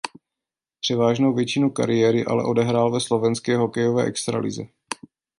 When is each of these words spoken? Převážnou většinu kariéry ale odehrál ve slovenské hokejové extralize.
Převážnou 0.79 1.33
většinu 1.33 1.69
kariéry 1.69 2.25
ale 2.25 2.43
odehrál 2.45 2.91
ve 2.91 2.99
slovenské 2.99 3.57
hokejové 3.57 4.03
extralize. 4.03 4.63